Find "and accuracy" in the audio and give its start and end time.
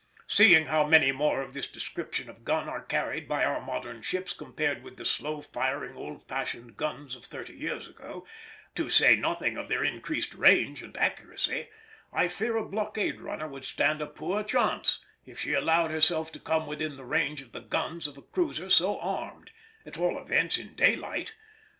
10.81-11.67